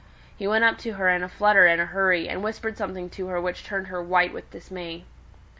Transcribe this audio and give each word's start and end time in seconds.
He 0.35 0.47
went 0.47 0.63
up 0.63 0.79
to 0.79 0.93
her 0.93 1.09
in 1.09 1.21
a 1.21 1.29
flutter 1.29 1.67
and 1.67 1.79
a 1.79 1.85
hurry, 1.85 2.27
and 2.27 2.43
whispered 2.43 2.75
something 2.75 3.07
to 3.11 3.27
her 3.27 3.39
which 3.39 3.63
turned 3.63 3.85
her 3.85 4.01
white 4.01 4.33
with 4.33 4.49
dismay. 4.49 5.05